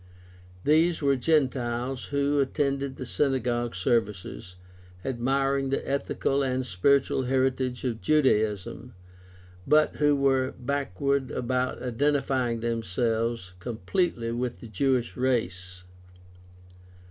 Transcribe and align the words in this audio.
These 0.63 1.03
were 1.03 1.15
Gentiles 1.15 2.05
who 2.05 2.39
attended 2.39 2.95
the 2.95 3.05
synagogue 3.05 3.75
services, 3.75 4.55
admiring 5.05 5.69
the 5.69 5.87
ethical 5.87 6.41
and 6.41 6.65
spiritual 6.65 7.25
heritage 7.25 7.83
of 7.83 8.01
Judaism, 8.01 8.95
but 9.67 9.97
who 9.97 10.15
were 10.15 10.55
backward 10.59 11.29
about 11.29 11.83
identifying 11.83 12.61
themselves 12.61 13.53
completely 13.59 14.31
with 14.31 14.59
the 14.59 14.67
Jewish 14.67 15.15
race. 15.15 15.83